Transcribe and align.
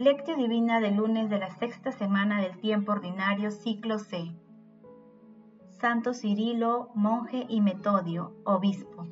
Lectio 0.00 0.34
Divina 0.34 0.80
del 0.80 0.96
lunes 0.96 1.28
de 1.28 1.38
la 1.38 1.50
sexta 1.50 1.92
semana 1.92 2.40
del 2.40 2.58
tiempo 2.58 2.92
ordinario, 2.92 3.50
ciclo 3.50 3.98
C. 3.98 4.34
Santo 5.72 6.14
Cirilo, 6.14 6.88
monje 6.94 7.44
y 7.50 7.60
Metodio, 7.60 8.32
obispo. 8.46 9.06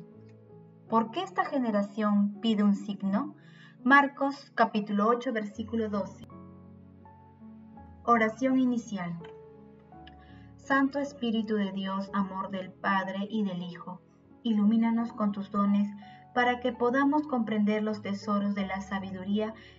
¿Por 0.89 1.11
qué 1.11 1.21
esta 1.21 1.45
generación 1.45 2.39
pide 2.41 2.63
un 2.63 2.73
signo? 2.73 3.35
Marcos 3.83 4.51
capítulo 4.55 5.05
8, 5.09 5.31
versículo 5.31 5.89
12. 5.89 6.27
Oración 8.05 8.57
inicial. 8.57 9.13
Santo 10.55 10.97
Espíritu 10.97 11.53
de 11.53 11.71
Dios, 11.71 12.09
amor 12.13 12.49
del 12.49 12.71
Padre 12.71 13.27
y 13.29 13.43
del 13.43 13.61
Hijo, 13.61 14.01
ilumínanos 14.41 15.13
con 15.13 15.33
tus 15.33 15.51
dones 15.51 15.87
para 16.33 16.59
que 16.59 16.71
podamos 16.71 17.27
comprender 17.27 17.83
los 17.83 18.01
tesoros 18.01 18.55
de 18.55 18.65
la 18.65 18.81
sabiduría 18.81 19.53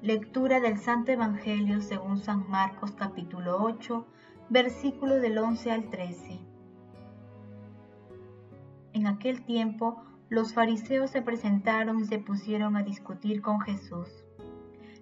Lectura 0.00 0.60
del 0.60 0.78
Santo 0.78 1.10
Evangelio 1.10 1.80
según 1.80 2.18
San 2.18 2.48
Marcos 2.48 2.92
capítulo 2.92 3.60
8, 3.64 4.06
versículo 4.48 5.16
del 5.16 5.36
11 5.36 5.72
al 5.72 5.90
13. 5.90 6.38
En 8.92 9.08
aquel 9.08 9.44
tiempo 9.44 10.00
los 10.28 10.54
fariseos 10.54 11.10
se 11.10 11.20
presentaron 11.20 11.98
y 11.98 12.04
se 12.04 12.20
pusieron 12.20 12.76
a 12.76 12.84
discutir 12.84 13.42
con 13.42 13.60
Jesús. 13.60 14.08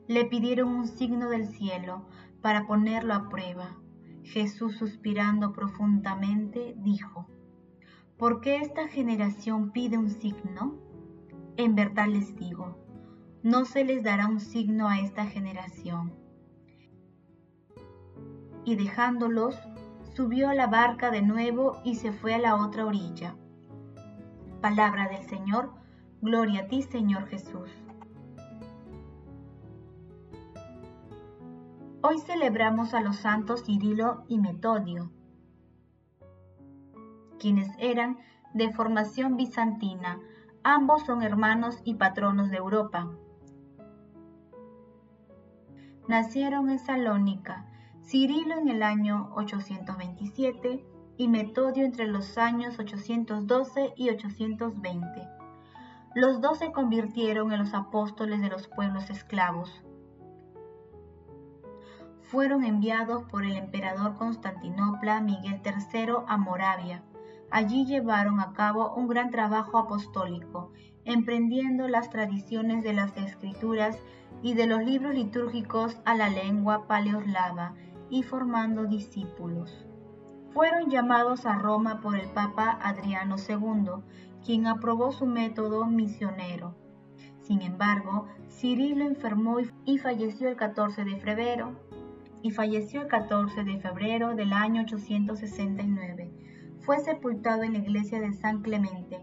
Le 0.08 0.24
pidieron 0.24 0.68
un 0.70 0.86
signo 0.86 1.28
del 1.28 1.48
cielo 1.48 2.06
para 2.40 2.66
ponerlo 2.66 3.12
a 3.12 3.28
prueba. 3.28 3.76
Jesús, 4.22 4.78
suspirando 4.78 5.52
profundamente, 5.52 6.74
dijo, 6.78 7.26
¿por 8.16 8.40
qué 8.40 8.56
esta 8.56 8.88
generación 8.88 9.72
pide 9.72 9.98
un 9.98 10.08
signo? 10.08 10.78
En 11.58 11.74
verdad 11.74 12.06
les 12.08 12.34
digo, 12.34 12.85
no 13.46 13.64
se 13.64 13.84
les 13.84 14.02
dará 14.02 14.26
un 14.26 14.40
signo 14.40 14.88
a 14.88 14.98
esta 14.98 15.24
generación. 15.26 16.12
Y 18.64 18.74
dejándolos, 18.74 19.56
subió 20.16 20.48
a 20.48 20.54
la 20.54 20.66
barca 20.66 21.12
de 21.12 21.22
nuevo 21.22 21.80
y 21.84 21.94
se 21.94 22.10
fue 22.10 22.34
a 22.34 22.38
la 22.38 22.56
otra 22.56 22.84
orilla. 22.84 23.36
Palabra 24.60 25.06
del 25.06 25.22
Señor, 25.28 25.70
gloria 26.20 26.62
a 26.62 26.66
ti 26.66 26.82
Señor 26.82 27.28
Jesús. 27.28 27.70
Hoy 32.02 32.18
celebramos 32.18 32.94
a 32.94 33.00
los 33.00 33.14
santos 33.14 33.62
Cirilo 33.64 34.24
y 34.26 34.40
Metodio, 34.40 35.12
quienes 37.38 37.68
eran 37.78 38.18
de 38.54 38.72
formación 38.72 39.36
bizantina, 39.36 40.18
ambos 40.64 41.04
son 41.04 41.22
hermanos 41.22 41.78
y 41.84 41.94
patronos 41.94 42.50
de 42.50 42.56
Europa 42.56 43.08
nacieron 46.08 46.70
en 46.70 46.78
Salónica, 46.78 47.66
Cirilo 48.02 48.58
en 48.58 48.68
el 48.68 48.82
año 48.82 49.30
827 49.34 50.84
y 51.16 51.28
Metodio 51.28 51.84
entre 51.84 52.06
los 52.06 52.38
años 52.38 52.78
812 52.78 53.94
y 53.96 54.10
820. 54.10 55.28
Los 56.14 56.40
dos 56.40 56.58
se 56.58 56.72
convirtieron 56.72 57.52
en 57.52 57.58
los 57.58 57.74
apóstoles 57.74 58.40
de 58.40 58.48
los 58.48 58.68
pueblos 58.68 59.10
esclavos. 59.10 59.82
Fueron 62.22 62.64
enviados 62.64 63.24
por 63.24 63.44
el 63.44 63.56
emperador 63.56 64.16
Constantinopla 64.16 65.20
Miguel 65.20 65.60
III 65.64 66.14
a 66.26 66.36
Moravia. 66.36 67.02
Allí 67.50 67.84
llevaron 67.86 68.40
a 68.40 68.52
cabo 68.52 68.94
un 68.94 69.08
gran 69.08 69.30
trabajo 69.30 69.78
apostólico, 69.78 70.72
emprendiendo 71.04 71.86
las 71.86 72.10
tradiciones 72.10 72.82
de 72.82 72.92
las 72.92 73.16
escrituras 73.16 73.98
y 74.42 74.54
de 74.54 74.66
los 74.66 74.82
libros 74.84 75.14
litúrgicos 75.14 75.98
a 76.04 76.14
la 76.14 76.28
lengua 76.28 76.86
paleoslava 76.86 77.74
y 78.10 78.22
formando 78.22 78.84
discípulos. 78.84 79.86
Fueron 80.52 80.90
llamados 80.90 81.46
a 81.46 81.56
Roma 81.56 82.00
por 82.00 82.16
el 82.16 82.28
Papa 82.30 82.78
Adriano 82.82 83.36
II, 83.36 84.02
quien 84.44 84.66
aprobó 84.66 85.12
su 85.12 85.26
método 85.26 85.86
misionero. 85.86 86.76
Sin 87.42 87.62
embargo, 87.62 88.26
Cirilo 88.48 89.04
enfermó 89.04 89.58
y 89.84 89.98
falleció 89.98 90.48
el 90.48 90.56
14 90.56 91.04
de 91.04 91.16
febrero 91.18 91.80
y 92.42 92.50
falleció 92.50 93.02
el 93.02 93.08
14 93.08 93.64
de 93.64 93.78
febrero 93.78 94.34
del 94.34 94.52
año 94.52 94.82
869. 94.82 96.32
Fue 96.80 96.98
sepultado 97.00 97.62
en 97.62 97.72
la 97.72 97.78
iglesia 97.78 98.20
de 98.20 98.32
San 98.32 98.62
Clemente 98.62 99.20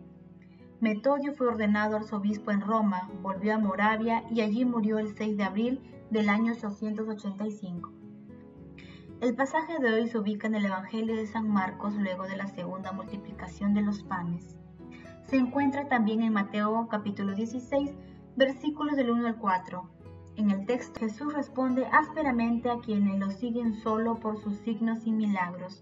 Metodio 0.83 1.33
fue 1.33 1.47
ordenado 1.47 1.95
arzobispo 1.95 2.51
en 2.51 2.59
Roma, 2.59 3.09
volvió 3.21 3.55
a 3.55 3.57
Moravia 3.57 4.25
y 4.29 4.41
allí 4.41 4.65
murió 4.65 4.99
el 4.99 5.15
6 5.15 5.37
de 5.37 5.43
abril 5.45 5.81
del 6.11 6.27
año 6.27 6.51
885. 6.51 7.89
El 9.21 9.33
pasaje 9.33 9.79
de 9.79 9.93
hoy 9.93 10.09
se 10.09 10.17
ubica 10.17 10.47
en 10.47 10.55
el 10.55 10.65
Evangelio 10.65 11.15
de 11.15 11.25
San 11.25 11.47
Marcos 11.47 11.95
luego 11.95 12.27
de 12.27 12.35
la 12.35 12.47
segunda 12.47 12.91
multiplicación 12.91 13.73
de 13.73 13.81
los 13.81 14.03
panes. 14.03 14.57
Se 15.29 15.37
encuentra 15.37 15.87
también 15.87 16.21
en 16.21 16.33
Mateo 16.33 16.89
capítulo 16.89 17.33
16, 17.33 17.95
versículos 18.35 18.97
del 18.97 19.11
1 19.11 19.25
al 19.25 19.37
4. 19.37 19.89
En 20.35 20.51
el 20.51 20.65
texto 20.65 20.99
Jesús 20.99 21.33
responde 21.33 21.85
ásperamente 21.93 22.69
a 22.69 22.79
quienes 22.79 23.19
lo 23.19 23.31
siguen 23.31 23.73
solo 23.75 24.19
por 24.19 24.37
sus 24.37 24.57
signos 24.57 25.07
y 25.07 25.13
milagros. 25.13 25.81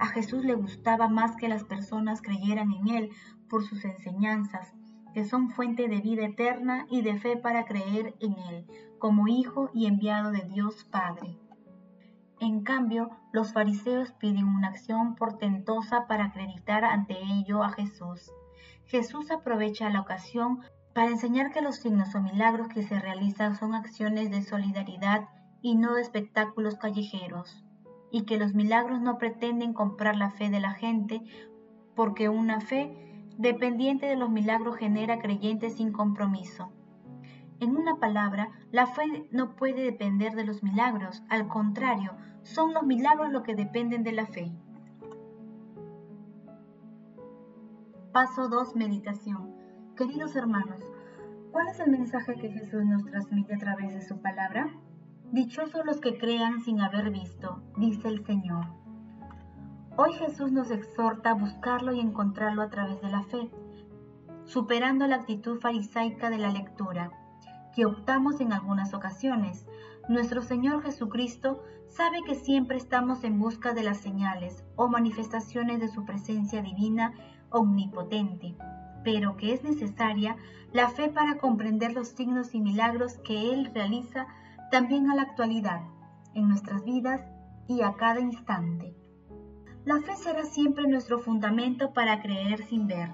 A 0.00 0.06
Jesús 0.08 0.44
le 0.44 0.54
gustaba 0.54 1.06
más 1.06 1.36
que 1.36 1.46
las 1.46 1.62
personas 1.62 2.20
creyeran 2.20 2.72
en 2.72 2.88
Él 2.88 3.10
por 3.50 3.64
sus 3.64 3.84
enseñanzas, 3.84 4.72
que 5.12 5.24
son 5.24 5.50
fuente 5.50 5.88
de 5.88 6.00
vida 6.00 6.24
eterna 6.24 6.86
y 6.88 7.02
de 7.02 7.18
fe 7.18 7.36
para 7.36 7.66
creer 7.66 8.14
en 8.20 8.38
Él, 8.38 8.66
como 8.98 9.28
Hijo 9.28 9.70
y 9.74 9.86
enviado 9.86 10.30
de 10.30 10.42
Dios 10.42 10.84
Padre. 10.84 11.36
En 12.38 12.62
cambio, 12.62 13.10
los 13.32 13.52
fariseos 13.52 14.12
piden 14.12 14.46
una 14.46 14.68
acción 14.68 15.14
portentosa 15.14 16.06
para 16.06 16.26
acreditar 16.26 16.84
ante 16.84 17.18
ello 17.20 17.62
a 17.62 17.70
Jesús. 17.70 18.32
Jesús 18.86 19.30
aprovecha 19.30 19.90
la 19.90 20.00
ocasión 20.00 20.60
para 20.94 21.10
enseñar 21.10 21.52
que 21.52 21.60
los 21.60 21.76
signos 21.76 22.14
o 22.14 22.20
milagros 22.20 22.68
que 22.68 22.82
se 22.82 22.98
realizan 22.98 23.56
son 23.56 23.74
acciones 23.74 24.30
de 24.30 24.42
solidaridad 24.42 25.28
y 25.60 25.74
no 25.74 25.94
de 25.94 26.02
espectáculos 26.02 26.76
callejeros, 26.76 27.62
y 28.10 28.22
que 28.22 28.38
los 28.38 28.54
milagros 28.54 29.00
no 29.00 29.18
pretenden 29.18 29.74
comprar 29.74 30.16
la 30.16 30.30
fe 30.30 30.48
de 30.48 30.60
la 30.60 30.72
gente, 30.72 31.20
porque 31.94 32.28
una 32.28 32.60
fe 32.60 33.09
dependiente 33.40 34.06
de 34.06 34.16
los 34.16 34.30
milagros 34.30 34.76
genera 34.76 35.18
creyentes 35.18 35.76
sin 35.76 35.92
compromiso. 35.92 36.70
En 37.58 37.76
una 37.76 37.96
palabra, 37.96 38.50
la 38.70 38.86
fe 38.86 39.28
no 39.32 39.56
puede 39.56 39.82
depender 39.82 40.34
de 40.34 40.44
los 40.44 40.62
milagros, 40.62 41.22
al 41.28 41.48
contrario, 41.48 42.12
son 42.42 42.74
los 42.74 42.82
milagros 42.82 43.32
los 43.32 43.42
que 43.42 43.54
dependen 43.54 44.02
de 44.02 44.12
la 44.12 44.26
fe. 44.26 44.52
Paso 48.12 48.48
2. 48.48 48.76
Meditación. 48.76 49.54
Queridos 49.96 50.36
hermanos, 50.36 50.80
¿cuál 51.50 51.68
es 51.68 51.80
el 51.80 51.90
mensaje 51.90 52.34
que 52.36 52.50
Jesús 52.50 52.84
nos 52.84 53.04
transmite 53.04 53.54
a 53.54 53.58
través 53.58 53.94
de 53.94 54.02
su 54.02 54.20
palabra? 54.20 54.70
Dichosos 55.32 55.84
los 55.86 56.00
que 56.00 56.18
crean 56.18 56.60
sin 56.60 56.80
haber 56.80 57.10
visto, 57.10 57.62
dice 57.78 58.08
el 58.08 58.24
Señor. 58.26 58.66
Hoy 59.96 60.12
Jesús 60.14 60.52
nos 60.52 60.70
exhorta 60.70 61.30
a 61.30 61.34
buscarlo 61.34 61.92
y 61.92 62.00
encontrarlo 62.00 62.62
a 62.62 62.70
través 62.70 63.02
de 63.02 63.10
la 63.10 63.22
fe, 63.24 63.50
superando 64.44 65.06
la 65.06 65.16
actitud 65.16 65.60
farisaica 65.60 66.30
de 66.30 66.38
la 66.38 66.50
lectura, 66.50 67.10
que 67.74 67.86
optamos 67.86 68.40
en 68.40 68.52
algunas 68.52 68.94
ocasiones. 68.94 69.66
Nuestro 70.08 70.42
Señor 70.42 70.82
Jesucristo 70.82 71.62
sabe 71.88 72.22
que 72.24 72.36
siempre 72.36 72.76
estamos 72.76 73.24
en 73.24 73.38
busca 73.40 73.74
de 73.74 73.82
las 73.82 73.98
señales 73.98 74.64
o 74.76 74.88
manifestaciones 74.88 75.80
de 75.80 75.88
su 75.88 76.04
presencia 76.04 76.62
divina 76.62 77.12
omnipotente, 77.50 78.56
pero 79.02 79.36
que 79.36 79.52
es 79.52 79.64
necesaria 79.64 80.36
la 80.72 80.88
fe 80.88 81.08
para 81.08 81.38
comprender 81.38 81.92
los 81.92 82.08
signos 82.08 82.54
y 82.54 82.60
milagros 82.60 83.18
que 83.18 83.52
Él 83.52 83.70
realiza 83.74 84.28
también 84.70 85.10
a 85.10 85.16
la 85.16 85.22
actualidad, 85.22 85.80
en 86.34 86.48
nuestras 86.48 86.84
vidas 86.84 87.20
y 87.66 87.82
a 87.82 87.94
cada 87.94 88.20
instante. 88.20 88.99
La 89.84 89.98
fe 90.00 90.14
será 90.14 90.44
siempre 90.44 90.86
nuestro 90.86 91.18
fundamento 91.18 91.92
para 91.94 92.20
creer 92.20 92.62
sin 92.64 92.86
ver, 92.86 93.10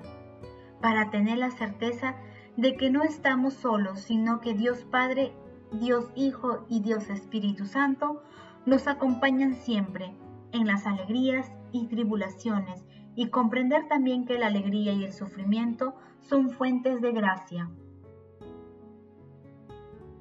para 0.81 1.11
tener 1.11 1.39
la 1.39 1.53
certeza 1.53 2.17
de 2.57 2.77
que 2.77 2.91
no 2.91 3.05
estamos 3.05 3.55
solos, 3.55 4.01
sino 4.01 4.41
que 4.41 4.55
Dios 4.55 4.85
Padre, 4.85 5.33
Dios 5.73 6.11
Hijo 6.17 6.67
y 6.69 6.81
Dios 6.81 7.09
Espíritu 7.09 7.67
Santo 7.67 8.23
nos 8.65 8.89
acompañan 8.89 9.55
siempre, 9.55 10.13
en 10.53 10.67
las 10.67 10.87
alegrías 10.87 11.53
y 11.71 11.87
tribulaciones 11.87 12.85
y 13.15 13.29
comprender 13.29 13.87
también 13.89 14.25
que 14.25 14.39
la 14.39 14.49
alegría 14.49 14.93
y 14.93 15.05
el 15.05 15.13
sufrimiento 15.13 15.95
son 16.21 16.51
fuentes 16.51 17.01
de 17.01 17.13
gracia. 17.13 17.71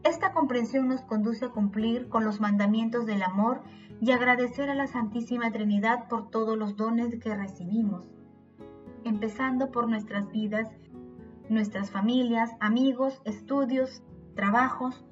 Esta 0.06 0.34
comprensión 0.34 0.88
nos 0.88 1.02
conduce 1.02 1.46
a 1.46 1.50
cumplir 1.50 2.10
con 2.10 2.24
los 2.25 2.40
mandamientos 2.40 3.07
del 3.07 3.24
amor 3.24 3.63
y 4.00 4.12
agradecer 4.12 4.69
a 4.69 4.75
la 4.75 4.86
Santísima 4.86 5.52
Trinidad 5.52 6.07
por 6.07 6.30
todos 6.30 6.56
los 6.56 6.75
dones 6.75 7.19
que 7.19 7.36
recibimos, 7.36 8.07
empezando 9.04 9.72
por 9.72 9.90
nuestras 9.90 10.31
vidas, 10.31 10.69
nuestras 11.50 11.90
familias, 11.90 12.52
amigos, 12.60 13.19
estudios, 13.25 14.04
trabajos, 14.36 15.04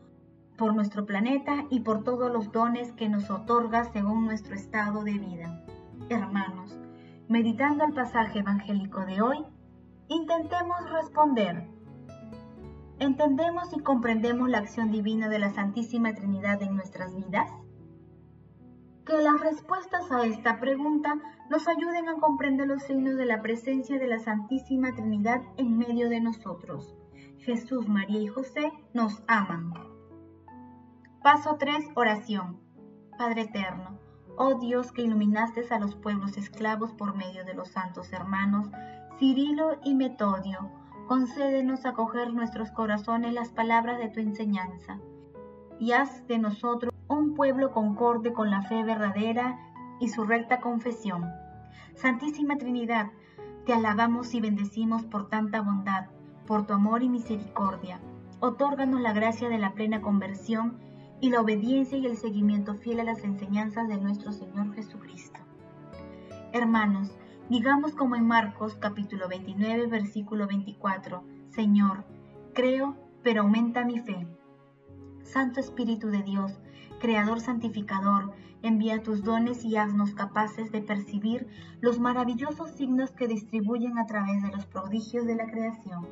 por 0.59 0.75
nuestro 0.75 1.07
planeta 1.07 1.65
y 1.71 1.79
por 1.79 2.03
todos 2.03 2.31
los 2.31 2.51
dones 2.51 2.91
que 2.91 3.09
nos 3.09 3.31
otorga 3.31 3.85
según 3.85 4.25
nuestro 4.25 4.53
estado 4.53 5.03
de 5.03 5.13
vida. 5.13 5.65
Hermanos, 6.09 6.79
meditando 7.27 7.83
el 7.83 7.93
pasaje 7.93 8.39
evangélico 8.39 9.03
de 9.07 9.23
hoy, 9.23 9.43
intentemos 10.07 10.87
responder. 10.91 11.67
¿Entendemos 12.99 13.73
y 13.75 13.79
comprendemos 13.79 14.49
la 14.49 14.59
acción 14.59 14.91
divina 14.91 15.27
de 15.29 15.39
la 15.39 15.51
Santísima 15.51 16.13
Trinidad 16.13 16.61
en 16.61 16.75
nuestras 16.75 17.15
vidas? 17.15 17.49
Que 19.05 19.17
las 19.21 19.41
respuestas 19.41 20.11
a 20.11 20.25
esta 20.25 20.59
pregunta 20.59 21.15
nos 21.49 21.67
ayuden 21.67 22.07
a 22.07 22.15
comprender 22.15 22.67
los 22.67 22.83
signos 22.83 23.15
de 23.17 23.25
la 23.25 23.41
presencia 23.41 23.99
de 23.99 24.07
la 24.07 24.19
Santísima 24.19 24.93
Trinidad 24.93 25.41
en 25.57 25.77
medio 25.77 26.07
de 26.09 26.21
nosotros. 26.21 26.95
Jesús, 27.39 27.89
María 27.89 28.21
y 28.21 28.27
José 28.27 28.71
nos 28.93 29.21
aman. 29.27 29.73
Paso 31.21 31.57
3. 31.59 31.89
Oración. 31.95 32.59
Padre 33.17 33.41
Eterno, 33.41 33.99
oh 34.37 34.55
Dios 34.55 34.91
que 34.91 35.03
iluminaste 35.03 35.65
a 35.69 35.79
los 35.79 35.95
pueblos 35.95 36.37
esclavos 36.37 36.93
por 36.93 37.15
medio 37.15 37.45
de 37.45 37.53
los 37.53 37.69
santos 37.69 38.11
hermanos 38.11 38.69
Cirilo 39.19 39.77
y 39.83 39.93
Metodio, 39.93 40.71
concédenos 41.07 41.85
acoger 41.85 42.33
nuestros 42.33 42.71
corazones 42.71 43.33
las 43.33 43.49
palabras 43.49 43.99
de 43.99 44.09
tu 44.09 44.19
enseñanza 44.19 44.99
y 45.79 45.91
haz 45.91 46.25
de 46.27 46.37
nosotros 46.37 46.93
un 47.07 47.33
pueblo 47.35 47.71
concorde 47.71 48.33
con 48.33 48.49
la 48.49 48.61
fe 48.61 48.83
verdadera 48.83 49.59
y 49.99 50.09
su 50.09 50.23
recta 50.23 50.59
confesión. 50.59 51.29
Santísima 51.95 52.57
Trinidad, 52.57 53.11
te 53.65 53.73
alabamos 53.73 54.33
y 54.33 54.41
bendecimos 54.41 55.03
por 55.03 55.29
tanta 55.29 55.61
bondad, 55.61 56.07
por 56.45 56.65
tu 56.65 56.73
amor 56.73 57.03
y 57.03 57.09
misericordia. 57.09 57.99
Otórganos 58.39 59.01
la 59.01 59.13
gracia 59.13 59.49
de 59.49 59.57
la 59.57 59.73
plena 59.73 60.01
conversión 60.01 60.79
y 61.21 61.29
la 61.29 61.39
obediencia 61.39 61.97
y 61.97 62.05
el 62.05 62.17
seguimiento 62.17 62.75
fiel 62.75 62.99
a 62.99 63.05
las 63.05 63.23
enseñanzas 63.23 63.87
de 63.87 63.97
nuestro 63.97 64.33
Señor 64.33 64.73
Jesucristo. 64.73 65.39
Hermanos, 66.51 67.17
digamos 67.49 67.93
como 67.93 68.15
en 68.15 68.25
Marcos 68.25 68.75
capítulo 68.75 69.27
29 69.27 69.87
versículo 69.87 70.47
24, 70.47 71.23
Señor, 71.49 72.05
creo, 72.53 72.95
pero 73.23 73.41
aumenta 73.41 73.85
mi 73.85 73.99
fe. 73.99 74.27
Santo 75.23 75.59
Espíritu 75.59 76.07
de 76.07 76.23
Dios, 76.23 76.59
Creador 76.99 77.41
santificador, 77.41 78.33
envía 78.61 79.03
tus 79.03 79.23
dones 79.23 79.65
y 79.65 79.75
haznos 79.75 80.13
capaces 80.13 80.71
de 80.71 80.81
percibir 80.81 81.47
los 81.81 81.99
maravillosos 81.99 82.71
signos 82.71 83.11
que 83.11 83.27
distribuyen 83.27 83.97
a 83.97 84.05
través 84.05 84.41
de 84.41 84.51
los 84.51 84.65
prodigios 84.65 85.25
de 85.25 85.35
la 85.35 85.51
creación. 85.51 86.07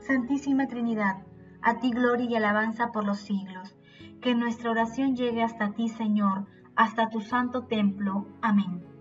Santísima 0.00 0.68
Trinidad, 0.68 1.22
a 1.60 1.80
ti 1.80 1.90
gloria 1.90 2.30
y 2.30 2.34
alabanza 2.34 2.92
por 2.92 3.04
los 3.04 3.18
siglos. 3.18 3.76
Que 4.22 4.34
nuestra 4.34 4.70
oración 4.70 5.16
llegue 5.16 5.42
hasta 5.42 5.72
ti, 5.72 5.88
Señor, 5.88 6.46
hasta 6.76 7.10
tu 7.10 7.20
santo 7.20 7.64
templo. 7.64 8.26
Amén. 8.40 8.91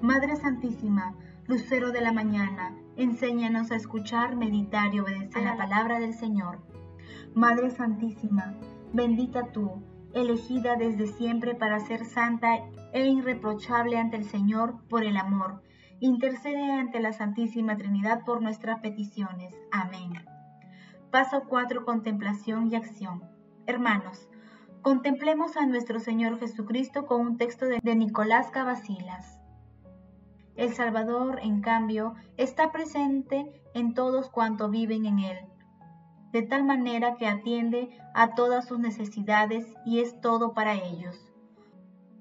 Madre 0.00 0.36
Santísima, 0.36 1.16
Lucero 1.48 1.90
de 1.90 2.00
la 2.00 2.12
mañana, 2.12 2.72
enséñanos 2.96 3.72
a 3.72 3.76
escuchar, 3.76 4.36
meditar 4.36 4.94
y 4.94 5.00
obedecer 5.00 5.42
la 5.42 5.56
palabra 5.56 5.98
del 5.98 6.14
Señor. 6.14 6.60
Madre 7.34 7.70
Santísima, 7.70 8.54
bendita 8.92 9.50
tú, 9.50 9.82
elegida 10.14 10.76
desde 10.76 11.08
siempre 11.08 11.56
para 11.56 11.80
ser 11.80 12.04
santa 12.04 12.48
e 12.92 13.08
irreprochable 13.08 13.98
ante 13.98 14.16
el 14.16 14.24
Señor 14.24 14.76
por 14.88 15.02
el 15.02 15.16
amor. 15.16 15.62
Intercede 15.98 16.70
ante 16.70 17.00
la 17.00 17.12
Santísima 17.12 17.76
Trinidad 17.76 18.24
por 18.24 18.40
nuestras 18.40 18.78
peticiones. 18.78 19.52
Amén. 19.72 20.12
Paso 21.10 21.42
4. 21.48 21.84
Contemplación 21.84 22.70
y 22.70 22.76
acción. 22.76 23.24
Hermanos, 23.66 24.28
contemplemos 24.82 25.56
a 25.56 25.66
nuestro 25.66 25.98
Señor 25.98 26.38
Jesucristo 26.38 27.04
con 27.06 27.20
un 27.20 27.36
texto 27.36 27.66
de, 27.66 27.80
Nicolás 27.96 28.50
Cavasilas. 28.52 29.37
El 30.58 30.74
Salvador, 30.74 31.38
en 31.42 31.62
cambio, 31.62 32.14
está 32.36 32.70
presente 32.70 33.50
en 33.72 33.94
todos 33.94 34.28
cuantos 34.28 34.70
viven 34.70 35.06
en 35.06 35.18
Él 35.20 35.38
de 36.32 36.42
tal 36.42 36.64
manera 36.64 37.16
que 37.16 37.26
atiende 37.26 37.88
a 38.14 38.34
todas 38.34 38.66
sus 38.66 38.78
necesidades 38.78 39.64
y 39.84 40.00
es 40.00 40.20
todo 40.20 40.52
para 40.52 40.74
ellos. 40.74 41.32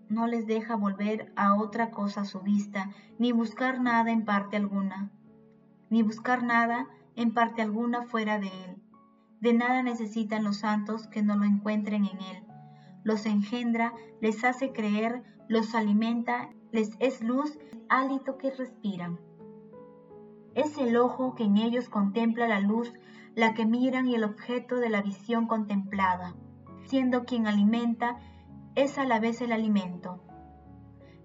No 0.09 0.27
les 0.27 0.47
deja 0.47 0.75
volver 0.75 1.31
a 1.35 1.55
otra 1.55 1.91
cosa 1.91 2.23
su 2.23 2.41
vista, 2.41 2.89
ni 3.19 3.33
buscar 3.33 3.81
nada 3.81 4.11
en 4.11 4.23
parte 4.23 4.55
alguna, 4.55 5.11
ni 5.89 6.01
buscar 6.01 6.43
nada 6.43 6.87
en 7.15 7.33
parte 7.33 7.61
alguna 7.61 8.03
fuera 8.03 8.39
de 8.39 8.47
Él. 8.47 8.77
De 9.41 9.53
nada 9.53 9.83
necesitan 9.83 10.43
los 10.43 10.57
santos 10.57 11.07
que 11.07 11.21
no 11.21 11.35
lo 11.35 11.43
encuentren 11.43 12.05
en 12.05 12.21
Él. 12.21 12.43
Los 13.03 13.25
engendra, 13.25 13.93
les 14.21 14.43
hace 14.45 14.71
creer, 14.71 15.21
los 15.49 15.75
alimenta, 15.75 16.49
les 16.71 16.95
es 16.99 17.23
luz, 17.23 17.57
hálito 17.89 18.37
que 18.37 18.51
respiran. 18.51 19.19
Es 20.55 20.77
el 20.77 20.97
ojo 20.97 21.35
que 21.35 21.43
en 21.43 21.57
ellos 21.57 21.89
contempla 21.89 22.47
la 22.47 22.59
luz 22.59 22.91
la 23.35 23.53
que 23.53 23.67
miran 23.67 24.07
y 24.07 24.15
el 24.15 24.23
objeto 24.23 24.77
de 24.77 24.89
la 24.89 25.03
visión 25.03 25.45
contemplada, 25.45 26.33
siendo 26.85 27.23
quien 27.23 27.45
alimenta, 27.45 28.17
es 28.73 28.97
a 28.97 29.05
la 29.05 29.19
vez 29.19 29.41
el 29.41 29.51
alimento. 29.51 30.23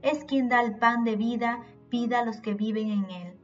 Es 0.02 0.22
quien 0.24 0.50
da 0.50 0.60
el 0.60 0.76
pan 0.76 1.04
de 1.04 1.16
vida, 1.16 1.62
vida 1.90 2.20
a 2.20 2.24
los 2.26 2.42
que 2.42 2.52
viven 2.52 2.90
en 2.90 3.10
él. 3.10 3.40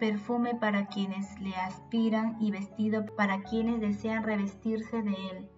Perfume 0.00 0.56
para 0.56 0.88
quienes 0.88 1.40
le 1.40 1.54
aspiran 1.54 2.36
y 2.40 2.50
vestido 2.50 3.06
para 3.16 3.42
quienes 3.42 3.80
desean 3.80 4.24
revestirse 4.24 5.02
de 5.02 5.14
él. 5.30 5.48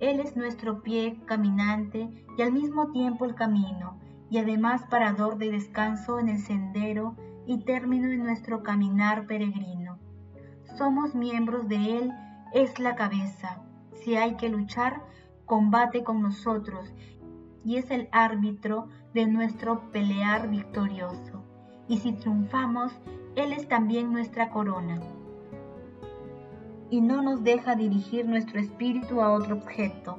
Él 0.00 0.18
es 0.18 0.36
nuestro 0.36 0.82
pie 0.82 1.20
caminante 1.26 2.08
y 2.36 2.42
al 2.42 2.52
mismo 2.52 2.90
tiempo 2.90 3.24
el 3.24 3.36
camino, 3.36 4.00
y 4.32 4.38
además 4.38 4.82
parador 4.90 5.38
de 5.38 5.52
descanso 5.52 6.18
en 6.18 6.28
el 6.28 6.38
sendero 6.40 7.14
y 7.46 7.64
término 7.64 8.08
en 8.08 8.24
nuestro 8.24 8.64
caminar 8.64 9.26
peregrino 9.26 9.98
somos 10.76 11.14
miembros 11.14 11.68
de 11.68 11.98
Él, 11.98 12.12
es 12.52 12.78
la 12.78 12.94
cabeza. 12.94 13.58
Si 14.02 14.16
hay 14.16 14.36
que 14.36 14.48
luchar, 14.48 15.02
combate 15.46 16.02
con 16.02 16.22
nosotros 16.22 16.92
y 17.64 17.76
es 17.76 17.90
el 17.90 18.08
árbitro 18.10 18.88
de 19.14 19.26
nuestro 19.26 19.90
pelear 19.92 20.48
victorioso. 20.48 21.44
Y 21.88 21.98
si 21.98 22.12
triunfamos, 22.12 22.92
Él 23.36 23.52
es 23.52 23.68
también 23.68 24.12
nuestra 24.12 24.50
corona. 24.50 25.00
Y 26.90 27.00
no 27.00 27.22
nos 27.22 27.42
deja 27.44 27.74
dirigir 27.74 28.26
nuestro 28.26 28.58
espíritu 28.58 29.22
a 29.22 29.32
otro 29.32 29.56
objeto, 29.56 30.18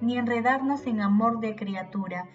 ni 0.00 0.16
enredarnos 0.16 0.86
en 0.86 1.00
amor 1.00 1.40
de 1.40 1.56
criatura. 1.56 2.28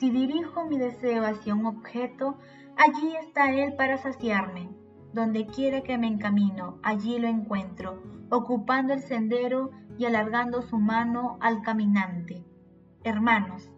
Si 0.00 0.08
dirijo 0.08 0.64
mi 0.64 0.78
deseo 0.78 1.26
hacia 1.26 1.54
un 1.54 1.66
objeto, 1.66 2.38
allí 2.78 3.14
está 3.16 3.52
Él 3.52 3.74
para 3.74 3.98
saciarme. 3.98 4.70
Donde 5.12 5.44
quiera 5.44 5.82
que 5.82 5.98
me 5.98 6.06
encamino, 6.06 6.78
allí 6.82 7.18
lo 7.18 7.28
encuentro, 7.28 8.00
ocupando 8.30 8.94
el 8.94 9.02
sendero 9.02 9.72
y 9.98 10.06
alargando 10.06 10.62
su 10.62 10.78
mano 10.78 11.36
al 11.42 11.60
caminante. 11.60 12.46
Hermanos, 13.04 13.70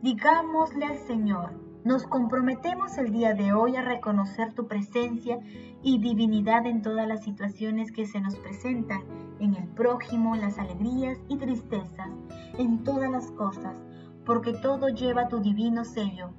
digámosle 0.00 0.84
al 0.84 0.98
Señor, 0.98 1.54
nos 1.84 2.04
comprometemos 2.04 2.96
el 2.96 3.10
día 3.10 3.34
de 3.34 3.52
hoy 3.52 3.74
a 3.74 3.82
reconocer 3.82 4.54
tu 4.54 4.68
presencia 4.68 5.40
y 5.82 5.98
divinidad 5.98 6.66
en 6.66 6.82
todas 6.82 7.08
las 7.08 7.24
situaciones 7.24 7.90
que 7.90 8.06
se 8.06 8.20
nos 8.20 8.36
presentan, 8.36 9.02
en 9.40 9.56
el 9.56 9.66
prójimo, 9.70 10.36
las 10.36 10.56
alegrías 10.60 11.18
y 11.28 11.36
tristezas, 11.36 12.10
en 12.58 12.84
todas 12.84 13.10
las 13.10 13.32
cosas, 13.32 13.76
porque 14.24 14.52
todo 14.52 14.88
lleva 14.88 15.28
tu 15.28 15.40
divino 15.40 15.84
sello. 15.84 16.30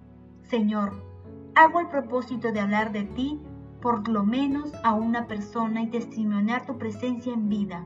Señor, 0.44 0.94
hago 1.56 1.80
el 1.80 1.88
propósito 1.88 2.52
de 2.52 2.60
hablar 2.60 2.92
de 2.92 3.04
ti 3.04 3.40
por 3.82 4.08
lo 4.08 4.24
menos 4.24 4.72
a 4.84 4.94
una 4.94 5.28
persona 5.28 5.84
y 5.84 5.90
testimoniar 5.92 6.66
tu 6.66 6.78
presencia 6.78 7.34
en 7.34 7.50
vida. 7.50 7.86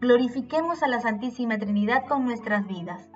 Glorifiquemos 0.00 0.82
a 0.82 0.88
la 0.88 1.00
Santísima 1.00 1.58
Trinidad 1.58 2.06
con 2.08 2.24
nuestras 2.24 2.66
vidas. 2.66 3.08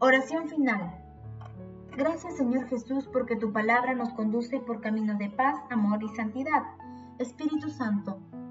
Oración 0.00 0.48
final. 0.48 0.96
Gracias 1.96 2.36
Señor 2.36 2.66
Jesús 2.68 3.08
porque 3.12 3.36
tu 3.36 3.52
palabra 3.52 3.94
nos 3.94 4.12
conduce 4.14 4.58
por 4.60 4.80
caminos 4.80 5.18
de 5.18 5.30
paz, 5.30 5.56
amor 5.70 6.02
y 6.02 6.08
santidad. 6.08 6.62
Espíritu 7.18 7.68
Santo, 7.68 8.18